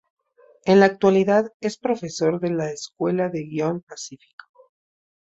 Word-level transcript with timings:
En 0.65 0.79
la 0.79 0.87
actualidad 0.87 1.53
es 1.59 1.77
profesor 1.77 2.39
de 2.39 2.49
la 2.49 2.71
Escuela 2.71 3.29
de 3.29 3.43
guion 3.43 3.81
Pacífico. 3.81 4.47